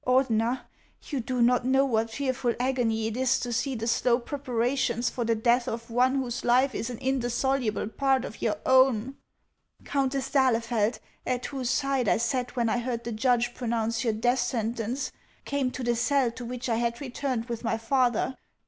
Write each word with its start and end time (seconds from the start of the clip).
Ordener, 0.07 0.61
you 1.11 1.19
do 1.19 1.43
not 1.43 1.63
know 1.63 1.85
what 1.85 2.09
fearful 2.09 2.55
agony 2.59 3.05
it 3.05 3.15
is 3.15 3.39
to 3.39 3.53
see 3.53 3.75
the 3.75 3.85
slow 3.85 4.17
preparations 4.17 5.11
for 5.11 5.23
the 5.25 5.35
death 5.35 5.67
of 5.67 5.91
one 5.91 6.15
whose 6.15 6.43
life 6.43 6.73
is 6.73 6.89
an 6.89 6.97
indissoluble 6.97 7.87
part 7.87 8.25
of 8.25 8.41
your 8.41 8.57
own! 8.65 9.15
Countess 9.85 10.31
d'Ahlefeld, 10.31 10.97
at 11.27 11.45
whose 11.45 11.69
side 11.69 12.09
I 12.09 12.17
sat 12.17 12.55
when 12.55 12.67
I 12.67 12.79
heard 12.79 13.03
the 13.03 13.11
judge 13.11 13.53
pronounce 13.53 14.03
your 14.03 14.13
death 14.13 14.39
sentence, 14.39 15.11
came 15.45 15.69
to 15.69 15.83
the 15.83 15.95
cell 15.95 16.31
to 16.31 16.45
which 16.45 16.67
I 16.67 16.77
had 16.77 16.99
returned 16.99 17.45
with 17.45 17.63
my 17.63 17.79
lather. 17.91 18.37